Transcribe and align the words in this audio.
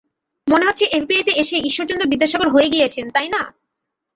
মনে 0.47 0.67
হচ্ছে 0.67 0.85
এফবিআই 0.91 1.23
তে 1.23 1.33
এসে 1.33 1.57
ঈশ্বরচন্দ্র 1.59 2.11
বিদ্যাসাগর 2.11 2.47
হয়ে 2.49 2.71
গিয়েছেন, 2.73 3.05
তাই 3.09 3.27
না? 3.29 3.41